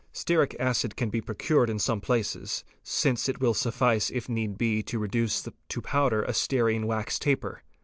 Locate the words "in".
1.69-1.77